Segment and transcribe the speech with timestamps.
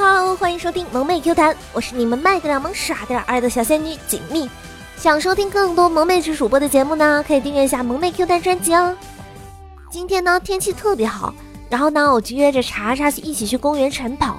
[0.00, 4.48] 好，欢迎收听萌妹 Q 弹，我是你们卖得了萌、耍得了二的小仙女锦觅。
[4.96, 8.96] 想收听更多萌妹子主播的节目呢，可以订阅一下萌妹 Q 弹专辑哦。
[9.90, 11.34] 今天呢天气特别好，
[11.68, 14.38] 然后呢我就约着查查去一起去公园晨跑。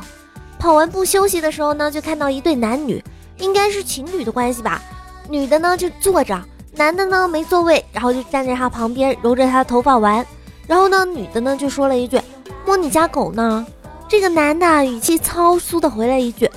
[0.57, 3.03] 跑完步休息的时候呢，就看到一对男女，
[3.37, 4.81] 应该是情侣的关系吧。
[5.29, 10.25] 女的呢就坐着，男的呢没座位，然后就站在他旁边揉着他的头发玩。
[10.65, 12.19] 然后呢女的呢就说了一句
[12.65, 13.63] ：“摸你家狗呢。”
[14.11, 16.51] 这个男的语气超苏的回了一句：“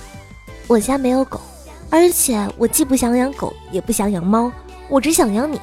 [0.67, 1.41] 我家没有狗，
[1.89, 4.51] 而且我既不想养狗，也不想养猫，
[4.89, 5.61] 我只想养你。”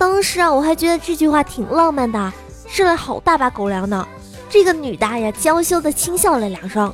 [0.00, 2.32] 当时啊，我还觉得这句话挺浪漫的，
[2.66, 4.08] 吃了好大把狗粮呢。
[4.48, 6.90] 这个女的呀，娇羞的轻笑了两声，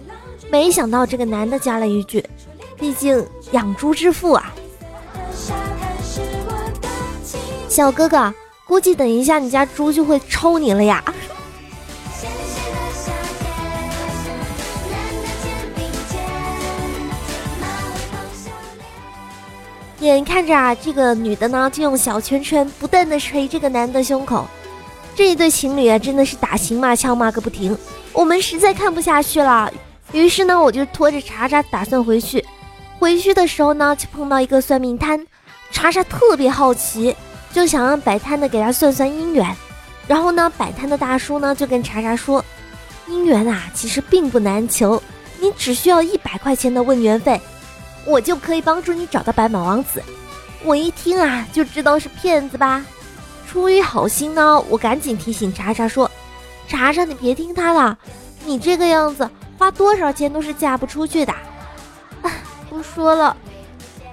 [0.50, 2.28] 没想到这个男的加了一句
[2.76, 4.52] ：“毕竟养猪致富啊。”
[7.70, 8.34] 小哥哥，
[8.66, 11.04] 估计等一下你家猪就会抽你了呀。
[20.08, 24.46] 眼看着啊，这个女的呢就用小拳拳不断的捶这个男的胸口，
[25.14, 27.76] 这一对情侣啊真的是打情骂俏骂个不停，
[28.12, 29.70] 我们实在看不下去了，
[30.12, 32.44] 于是呢我就拖着查查打算回去。
[32.98, 35.24] 回去的时候呢就碰到一个算命摊，
[35.70, 37.14] 查查特别好奇，
[37.52, 39.46] 就想让摆摊的给他算算姻缘。
[40.06, 42.44] 然后呢摆摊的大叔呢就跟查查说，
[43.08, 45.02] 姻缘啊其实并不难求，
[45.38, 47.40] 你只需要一百块钱的问缘费。
[48.08, 50.02] 我就可以帮助你找到白马王子。
[50.64, 52.82] 我一听啊，就知道是骗子吧。
[53.46, 56.10] 出于好心呢，我赶紧提醒查查说
[56.66, 57.98] ：“查查，你别听他的，
[58.46, 61.34] 你这个样子花多少钱都是嫁不出去的。
[62.70, 63.36] ”，不说了，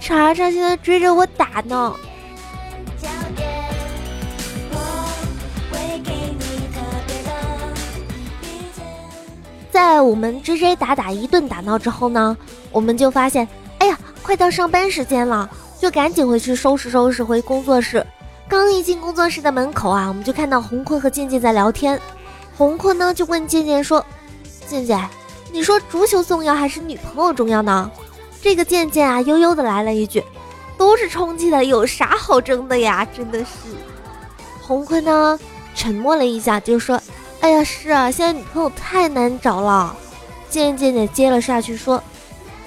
[0.02, 1.96] 查查现在追着我打呢。
[9.72, 12.36] 在我们追追打打一顿打闹之后呢，
[12.72, 13.48] 我们就发现。
[14.26, 15.48] 快到上班时间了，
[15.80, 18.04] 就赶紧回去收拾收拾，回工作室。
[18.50, 22.02] 刚一进工作室的门口啊，我们就看到红坤和健健在聊天。
[22.58, 24.04] 红坤呢就问健健说
[24.66, 25.00] ：“健健，
[25.52, 27.92] 你说足球重要还是女朋友重要呢？”
[28.42, 30.24] 这个健健啊悠悠的来了一句
[30.76, 33.46] ：“都是充气的，有啥好争的呀？”真的是。
[34.60, 35.40] 红坤呢
[35.76, 37.00] 沉默了一下，就说
[37.42, 39.96] ：“哎呀，是啊，现在女朋友太难找了。”
[40.50, 42.02] 健健也接了下去说。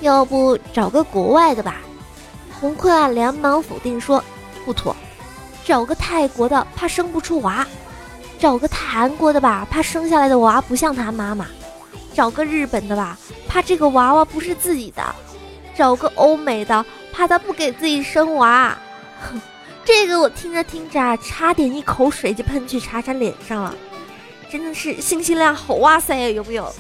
[0.01, 1.77] 要不找个国外的吧？
[2.61, 4.23] 红坤啊，连忙否定说
[4.65, 4.95] 不妥。
[5.65, 7.65] 找个泰国的，怕生不出娃；
[8.39, 11.45] 找个韩国的吧，怕生下来的娃不像他妈妈；
[12.15, 15.03] 找个日本的吧，怕这个娃娃不是自己的；
[15.77, 18.77] 找个欧美的，怕他不给自己生娃。
[19.21, 19.41] 哼，
[19.85, 23.75] 这个我听着听着啊，差点一口水就喷去茶茶脸上了。
[24.51, 26.75] 真的是信息量好哇塞呀，有没有？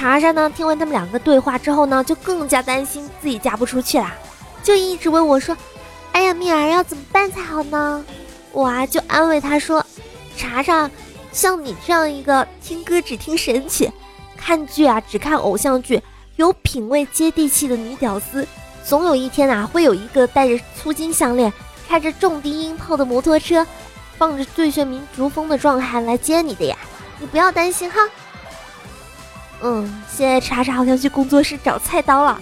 [0.00, 0.50] 查查呢？
[0.56, 4.14] 听完他们两个对话之后呢，就更加担心自己嫁不出去啦，
[4.62, 5.54] 就一直问我说
[6.12, 8.02] ：“哎呀，蜜儿要怎么办才好呢？”
[8.50, 9.84] 我啊就安慰他说
[10.38, 10.90] ：“查查，
[11.32, 13.92] 像你这样一个听歌只听神曲，
[14.38, 16.02] 看剧啊只看偶像剧，
[16.36, 18.48] 有品味、接地气的女屌丝，
[18.82, 21.52] 总有一天啊会有一个带着粗金项链、
[21.86, 23.66] 开着重低音炮的摩托车，
[24.16, 26.74] 放着最炫民族风的壮汉来接你的呀！
[27.18, 27.98] 你不要担心哈。”
[29.62, 32.40] 嗯，现在查查好像去工作室找菜刀了。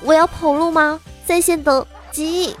[0.00, 0.98] 我要跑路吗？
[1.24, 2.56] 在线等，急。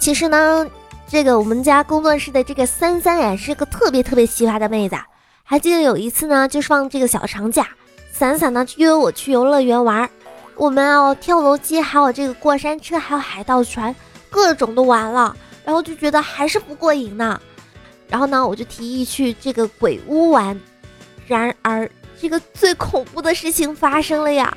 [0.00, 0.66] 其实呢，
[1.06, 4.96] 这个我们家工作室的这个三三呀，是个特别特别奇葩的妹子。
[5.44, 7.68] 还记得有一次呢，就是放这个小长假，
[8.10, 10.08] 伞伞呢约我去游乐园玩，
[10.56, 13.94] 我们哦跳楼机，还有这个过山车，还有海盗船，
[14.30, 17.40] 各种都玩了，然后就觉得还是不过瘾呢。
[18.08, 20.58] 然后呢，我就提议去这个鬼屋玩。
[21.26, 24.56] 然而，这个最恐怖的事情发生了呀！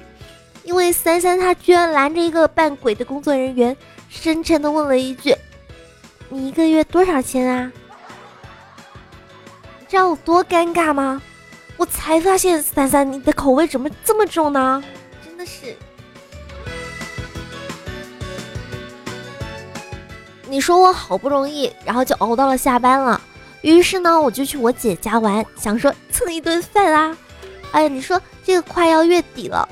[0.63, 3.75] 因为三三他居然拦着一个扮鬼的工作人员，
[4.07, 5.36] 深沉的问了一句
[6.30, 7.72] ：“你一个月多少钱啊？”
[9.80, 11.19] 你知道有多尴尬吗？
[11.75, 14.84] 我才发现，三三你的口味怎么这么重呢？
[15.25, 15.75] 真的是。
[20.48, 23.19] 你说我好不容易，然后就熬到了下班了。
[23.61, 27.17] 于是呢，我就去我姐家玩，想说蹭一顿饭啦。
[27.71, 29.67] 哎呀，你说这个快要月底了，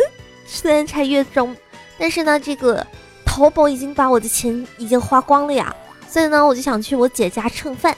[0.46, 1.56] 虽然才月中，
[1.98, 2.86] 但是呢，这个
[3.24, 5.74] 淘宝已经把我的钱已经花光了呀。
[6.08, 7.96] 所以呢，我就想去我姐家蹭饭。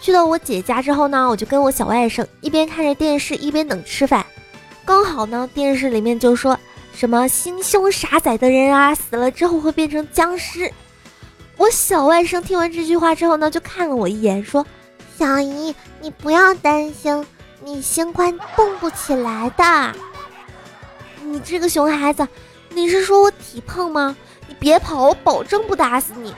[0.00, 4.24] 去到我姐家之后呢，我就跟我小外甥一边看着电视一边等吃饭。
[4.84, 6.58] 刚好呢，电视里面就说
[6.92, 10.72] 什么心胸狭窄的人啊，死了之后会变成僵尸。
[11.62, 14.66] 我小外甥听完这句话之后呢，就看了我一眼，说
[15.16, 17.24] ：“小姨，你不要担心，
[17.60, 19.96] 你心宽动不起来的。
[21.22, 22.26] 你这个熊孩子，
[22.70, 24.16] 你是说我体胖吗？
[24.48, 26.34] 你别跑，我保证不打死你。”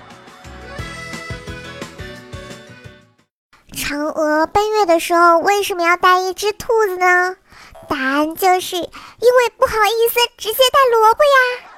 [3.72, 7.34] 嫦娥奔月的时候为什么要带一只兔子呢？
[7.88, 11.70] 答案就是因为不好意思直接带萝卜呀。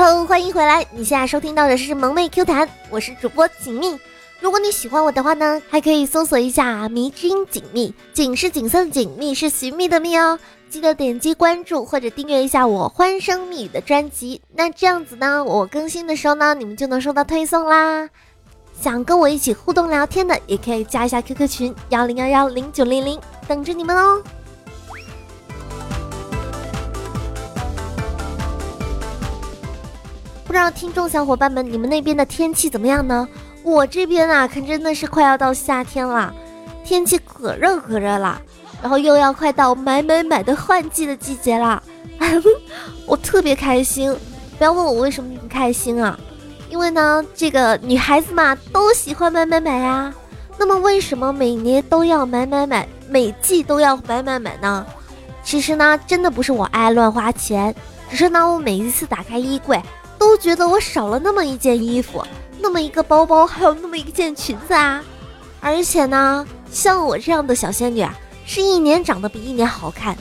[0.00, 0.86] Hello，欢迎回来！
[0.92, 3.98] 你现在收听到的是萌妹 Q 弹，我是主播锦觅。
[4.38, 10.38] 如果你喜欢我的话呢，还可以搜索一下“迷之音锦觅”，锦是锦色的锦，觅是寻觅的觅哦。
[10.70, 18.08] 记得点击关注或者订阅一下我欢声蜜语的专辑，那这样子呢，我更新的时候呢，你们就能收到推送啦。
[18.80, 23.18] 想跟我一起互动聊天的，也可以加一下 QQ 群幺零幺幺零九零零，
[23.48, 24.22] 等着你们哦。
[30.48, 33.28] 不知道听众小伙伴们，你们那边的天气怎么样呢？
[33.62, 36.32] 我这边啊，可真的是快要到夏天了，
[36.82, 38.40] 天气可热可热了，
[38.80, 41.82] 然后又要快到买买买的换季的季节了，
[43.04, 44.16] 我特别开心。
[44.56, 46.18] 不要问我为什么不开心啊，
[46.70, 50.14] 因为呢，这个女孩子嘛都喜欢买买买呀。
[50.56, 54.86] 那么为什么每年都要买买买，每季都要买买买呢？
[55.44, 57.74] 其实呢，真的不是我爱乱花钱，
[58.08, 59.78] 只是呢，我每一次打开衣柜。
[60.18, 62.22] 都觉得我少了那么一件衣服，
[62.60, 65.02] 那么一个包包，还有那么一件裙子啊！
[65.60, 70.16] 而且呢，像我这样的小仙女啊，是一年长得比一年好看。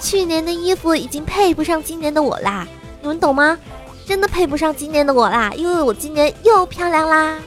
[0.00, 2.66] 去年的衣服已经配不上今年的我啦，
[3.00, 3.56] 你们懂吗？
[4.04, 7.38] 真的配不上今年的我啦，因为我今年又漂亮啦。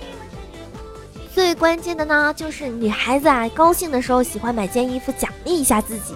[1.33, 6.13] 最关键的呢，就是女孩子啊，高兴的时候喜欢买件衣服奖励一下自己，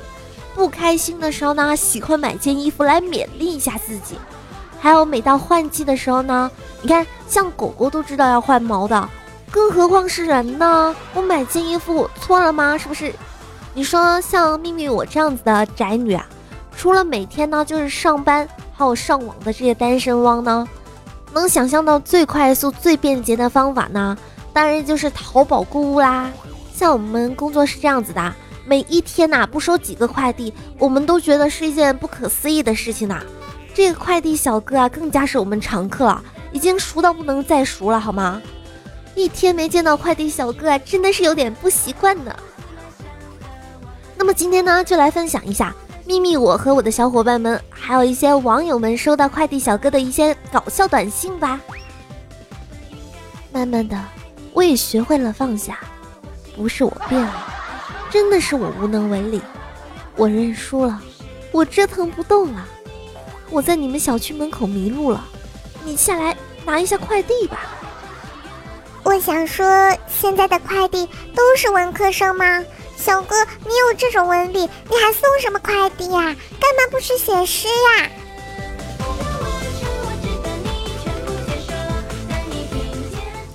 [0.55, 4.15] 不开心的时候呢，喜欢买件衣服来勉励一下自己。
[4.79, 6.49] 还有每到换季的时候呢，
[6.81, 9.09] 你看，像狗狗都知道要换毛的，
[9.51, 10.95] 更何况是人呢？
[11.13, 12.77] 我买件衣服错了吗？
[12.77, 13.13] 是不是？
[13.73, 16.25] 你说像秘密我这样子的宅女啊，
[16.75, 20.67] 除了每天呢就是上班还有上网的这些单身汪呢，
[21.33, 24.17] 能想象到最快速、最便捷的方法呢，
[24.53, 26.31] 当然就是淘宝购物啦。
[26.73, 28.33] 像我们工作是这样子的，
[28.65, 33.21] 每一天呐不收几个快递，我们都觉得是一件不可思议的事情呐。
[33.79, 36.21] 这个快递小哥啊，更加是我们常客了，
[36.51, 38.41] 已经熟到不能再熟了，好吗？
[39.15, 42.35] 一天没见到快递小哥啊，真的是有点不习惯呢。
[44.17, 45.73] 那么今天呢，就来分享一下
[46.05, 51.57] 秘密，我和我的小伙伴们，还有一些网友们收到快递小哥的一些搞笑短信吧。
[53.53, 53.97] 慢慢的，
[54.51, 55.79] 我也学会了放下，
[56.53, 57.47] 不是我变了，
[58.09, 59.39] 真的是我无能为力，
[60.17, 61.01] 我认输了，
[61.53, 62.67] 我折腾不动了。
[63.51, 65.25] 我在你们小区门口迷路了，
[65.83, 66.35] 你下来
[66.65, 67.75] 拿一下快递吧。
[69.03, 69.65] 我想说，
[70.07, 72.63] 现在的快递都是文科生吗？
[72.95, 73.35] 小哥，
[73.65, 76.21] 你有这种文笔，你还送什么快递呀？
[76.59, 78.09] 干嘛不去写诗呀？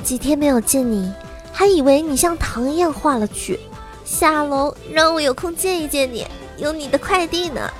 [0.02, 1.12] 几天没有见你，
[1.52, 3.60] 还以为你像糖一样化了去。
[4.04, 7.70] 下楼让我有空见一见你，有你的快递呢。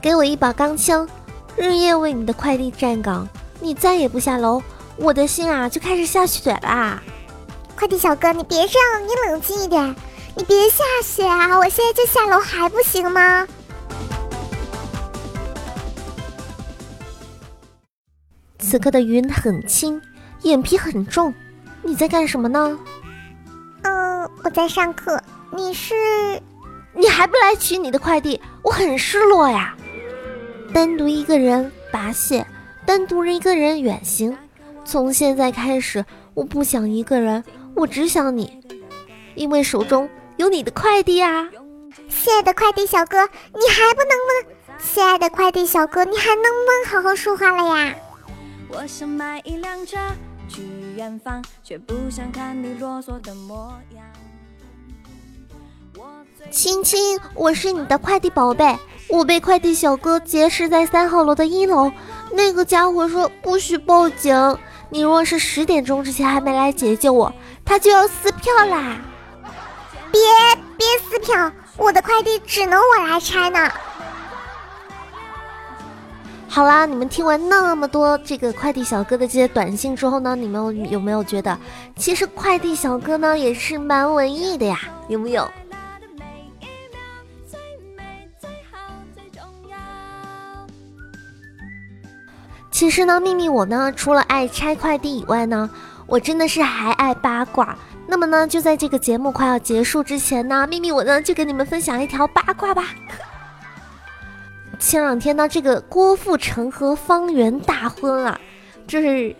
[0.00, 1.08] 给我一把钢枪，
[1.56, 3.28] 日夜为你的快递站岗。
[3.60, 4.62] 你再也不下楼，
[4.96, 7.02] 我的心啊就开始下雪啦！
[7.76, 9.94] 快递小哥，你别这样，你冷静一点，
[10.36, 11.58] 你别下雪啊！
[11.58, 13.46] 我现在就下楼还不行吗？
[18.60, 20.00] 此刻的云很轻，
[20.42, 21.34] 眼皮很重，
[21.82, 22.78] 你在干什么呢？
[23.82, 25.20] 嗯，我在上课。
[25.50, 25.94] 你是？
[26.94, 28.40] 你还不来取你的快递？
[28.62, 29.74] 我很失落呀。
[30.72, 32.46] 单独一个人拔线，
[32.84, 34.36] 单独一个人远行。
[34.84, 37.42] 从现在开始，我不想一个人，
[37.74, 38.60] 我只想你，
[39.34, 41.48] 因为手中有你的快递啊！
[42.08, 44.78] 亲爱的快递小哥，你还不能吗？
[44.78, 47.94] 亲爱的快递小哥，你还能不能好好说话了呀？
[48.68, 49.96] 我想买一辆车
[50.48, 50.62] 去
[50.96, 54.04] 远方，却不想看你啰嗦的模样。
[56.50, 58.76] 亲亲，我是你的快递宝贝。
[59.10, 61.90] 我被快递小哥劫持在三号楼的一楼，
[62.32, 64.58] 那个家伙说不许报警，
[64.90, 67.32] 你若是十点钟之前还没来解救我，
[67.64, 68.98] 他就要撕票啦！
[70.12, 70.20] 别
[70.76, 73.70] 别撕票，我的快递只能我来拆呢。
[76.46, 81.58] 好啦，你们听完那么多这个快递小哥的这些短信之后呢，你们有没有觉得，
[81.96, 84.78] 其实快递小哥呢也是蛮文艺的呀？
[85.08, 85.48] 有没有？
[92.78, 95.68] 其实呢，秘密我呢，除了爱拆快递以外呢，
[96.06, 97.76] 我真的是还爱八卦。
[98.06, 102.84] 那么呢，就在这个节目快要结束之前呢，秘密我呢就给你们分享一条八卦吧。
[104.78, 108.40] 前两天呢，这个郭富城和方圆大婚了，
[108.86, 109.34] 就是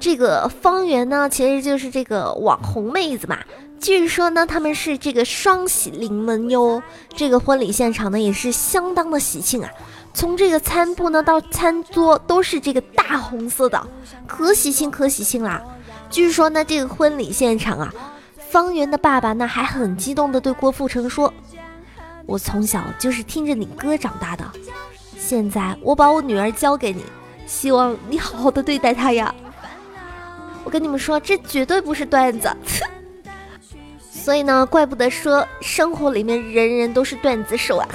[0.00, 3.36] 这个方圆呢，其实就是这个网红妹子嘛。
[3.78, 6.82] 据说呢，他们是这个双喜临门哟。
[7.14, 9.70] 这个婚礼现场呢，也是相当的喜庆啊。
[10.16, 13.86] 从这个餐布呢到餐桌都是这个大红色的，
[14.26, 15.62] 可喜庆可喜庆啦。
[16.08, 17.92] 据说呢，这个婚礼现场啊，
[18.48, 21.30] 方圆的爸爸呢还很激动的对郭富城说。
[22.24, 24.50] 我从小就是听着你歌长大的，
[25.18, 27.04] 现在我把我女儿交给你，
[27.46, 29.34] 希望你好好的对待她呀。
[30.64, 32.50] 我跟你们说，这绝对不是段子，
[34.10, 37.86] 所以呢，怪不得说生活里面人人都是段子手啊。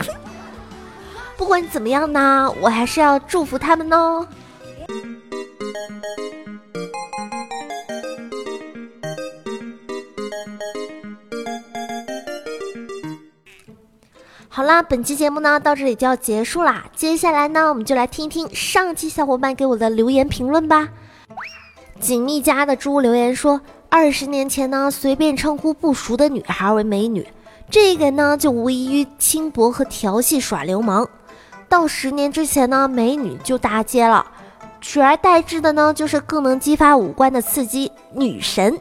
[1.42, 4.28] 不管怎么样呢，我还是要祝福他们哦。
[14.48, 16.86] 好啦，本期节目呢到这里就要结束啦。
[16.96, 20.90] 接下来呢，我们就来听一听上期小伙伴给我的留言评论吧。
[22.00, 27.28] 锦觅家的猪留言说：二十年前呢，随便称呼不熟的女孩为美女，
[27.72, 31.10] 这个呢就无异于轻薄和调戏耍流氓。
[31.72, 34.26] 到十年之前呢，美女就大街了，
[34.82, 38.78] 取而代之的呢就是更能激发五官的刺激女神。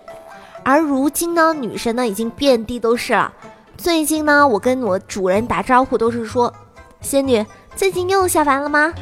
[0.64, 3.32] 而如今呢，女神呢已经遍地都是了。
[3.76, 6.52] 最近呢，我跟我主人打招呼都是说
[7.00, 8.92] ：“仙女，最近又下凡了吗？”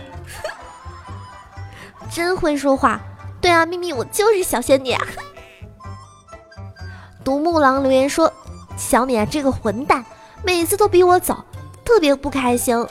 [2.13, 3.01] 真会说话。
[3.41, 5.03] 对啊，秘密，我就是小仙女啊。
[7.25, 8.31] 独木狼留言说
[8.77, 10.05] ：“小米啊，这个混蛋，
[10.43, 11.43] 每次都比我早，
[11.87, 12.87] 特别不开心。”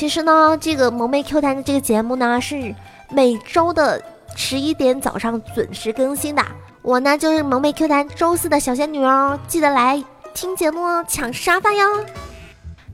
[0.00, 2.74] 其实呢，这个萌妹 Q 弹的这个节目呢，是
[3.10, 4.02] 每周的
[4.34, 6.42] 十一点早上准时更新的。
[6.80, 10.02] 我呢，就是萌妹 Q 弹周四的小仙女哦，记得来。
[10.32, 11.84] 听节目哦抢沙发哟！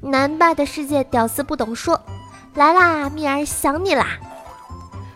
[0.00, 2.00] 南霸的世界屌丝不懂说，
[2.54, 4.18] 来啦，蜜儿想你啦！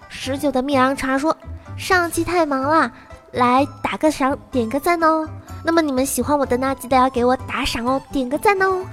[0.08, 1.36] 十九的蜜儿茶说，
[1.76, 2.92] 上期太忙了，
[3.32, 5.28] 来打个赏，点个赞哦。
[5.64, 8.84] 那么你们喜欢我的呢，记得要给我打赏哦，点个赞哦。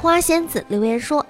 [0.00, 1.26] 花仙子留言说，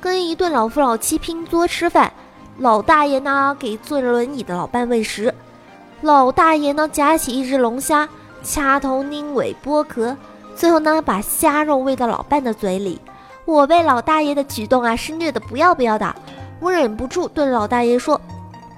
[0.00, 2.12] 跟一对老夫老妻拼桌吃饭，
[2.58, 5.34] 老大爷呢给坐着轮椅的老伴喂食，
[6.00, 8.08] 老大爷呢夹起一只龙虾，
[8.42, 10.16] 掐头拧尾剥壳。
[10.56, 13.00] 最后呢，把虾肉喂到老伴的嘴里。
[13.46, 16.14] 我被老大爷的举动啊，是虐的不要不要的。
[16.60, 18.20] 我忍不住对老大爷说：“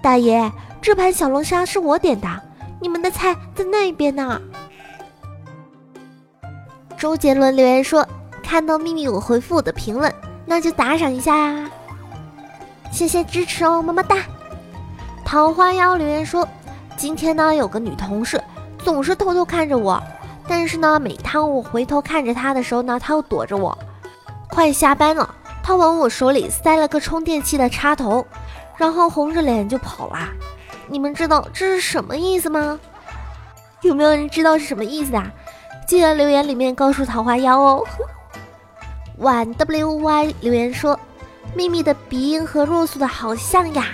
[0.00, 0.50] 大爷，
[0.81, 2.29] 这盘小龙虾是我点的，
[2.81, 4.41] 你们的菜在那边呢。”
[6.97, 8.07] 周杰伦留言说
[8.43, 10.14] ：“看到秘密我回复我的评论，
[10.52, 11.71] 那就打赏一下呀，
[12.90, 14.18] 谢谢支持哦，么么哒。”
[15.25, 16.47] 桃花妖留言说
[16.94, 18.38] ：“今天呢，有个女同事
[18.85, 19.99] 总是偷偷看着我。”
[20.47, 23.76] 但是呢，每当我回头看着她的时候呢，她又躲着我。
[24.50, 28.26] 快下班了，她往我手里塞了个充电器的插头，
[28.76, 30.18] 然后红着脸就跑了。
[30.87, 32.78] 你们知道这是什么意思吗？
[33.80, 35.32] 有没有人知道是什么意思啊？
[35.88, 37.82] 记得留言里面告诉桃花妖哦。
[39.23, 40.99] 晚 wy 留言说，
[41.55, 43.87] 秘密的鼻音和若素的好像呀，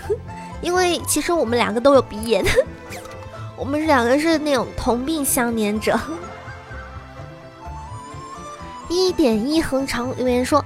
[0.62, 2.44] 因为其实我们两个都有鼻炎。
[3.56, 6.00] 我们两个是那种同病相怜者。
[8.88, 10.64] 一点一横长留言说：“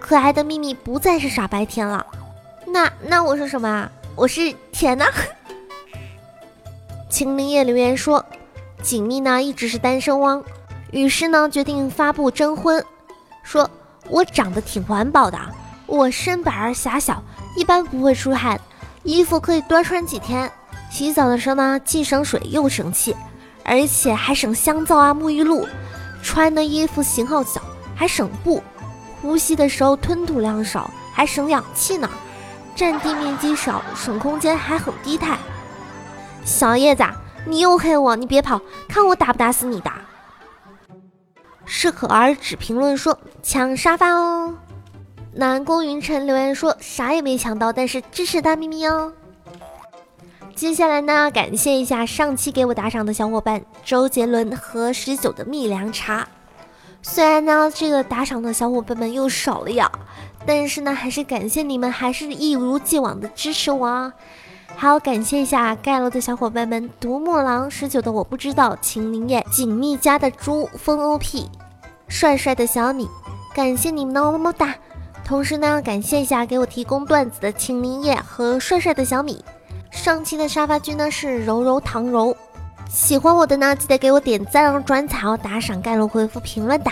[0.00, 2.06] 可爱的秘密不再是傻白甜了。”
[2.66, 3.90] 那那我是什么啊？
[4.14, 5.04] 我是甜呢。
[7.10, 8.24] 秦灵叶留言说
[8.80, 10.42] ：“锦觅呢一直是单身汪，
[10.92, 12.84] 于是呢决定发布征婚，
[13.50, 13.68] 说
[14.08, 15.36] 我长得挺环保的，
[15.86, 17.20] 我身板儿狭小，
[17.56, 18.60] 一般不会出汗，
[19.02, 20.48] 衣服可以多穿几天。”
[20.88, 23.16] 洗澡的时候呢，既省水又省气，
[23.64, 25.66] 而且还省香皂啊、沐浴露。
[26.22, 27.60] 穿的衣服型号小，
[27.96, 28.62] 还省布。
[29.20, 32.08] 呼吸的时候吞吐量少，还省氧气呢。
[32.76, 35.36] 占地面积少，省空间，还很低碳。
[36.44, 37.02] 小叶子，
[37.44, 39.90] 你又黑我，你别跑，看我打不打死你的。
[41.72, 44.52] 适可而止评论说抢沙发哦。
[45.32, 49.12] 南宫云晨留言说啥也没抢到，但是支持大咪咪哦。
[50.56, 56.26] 接下来呢，感谢一下上期给我打赏的小伙伴周杰伦和十九的蜜凉茶。
[57.02, 59.88] 虽然呢，这个打赏的小伙伴们又少了呀，
[60.44, 64.12] 但是呢，还是感谢你们，还是一如既往的支持我啊！
[64.76, 71.46] 还要感谢一下盖楼的小伙伴们：独木狼十九的我不知道，秦林叶、锦觅家的猪、风 OP、
[72.08, 73.08] 帅帅的小你，
[73.54, 74.74] 感谢你们的么么哒！
[75.22, 79.44] 同时呢，感谢一下给我提供段子的秦林叶和帅帅的小米。
[79.90, 82.34] 上期的沙发君呢是柔柔糖柔。
[82.88, 86.90] 喜欢我的呢，记得给我点赞、转采、打赏、盖楼、回复评论的。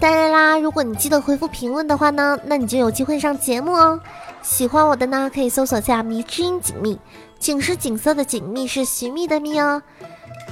[0.00, 3.98] 当然啦，如果你记得回复评论的话呢，那你就有机会上节目哦。
[4.46, 6.96] 喜欢我的呢，可以搜索下“迷之音锦觅”，
[7.40, 9.82] 景是景色的景，觅是寻觅的觅哦。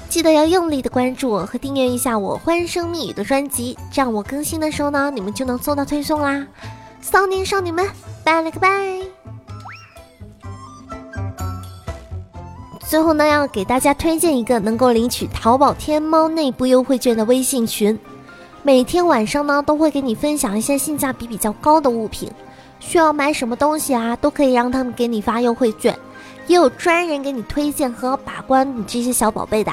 [0.09, 6.45] 记得要用力的关注我和订阅一下我欢声蜜语的专辑，这样我更新的时候呢，你们就能收到推送啦。
[7.01, 7.89] 骚年少女们，
[8.25, 9.01] 拜了个拜。
[12.81, 17.97] 最后呢，要给大家推荐一个能够领取淘宝天猫内部优惠券的微信群，
[18.65, 22.29] 每天晚上呢都会给你分享一些性价比比较高的物品，
[22.79, 25.99] 需要买什么东西啊，都可以让他们给你发优惠券，
[26.47, 29.73] 也有专人给你推荐和把关你这些小宝贝的，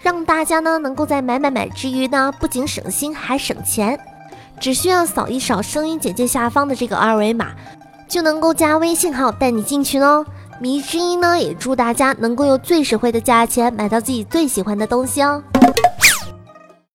[0.00, 3.98] 让大家呢能够在买买买之余呢，不仅省心还省钱，
[4.60, 7.52] 只需要扫一扫声音简介下方的这个二维码，
[8.06, 10.24] 就能够加微信号带你进群哦。
[10.60, 15.42] 迷之音呢，也祝大家能够用最实惠的价钱买到自己最喜欢的东西哦。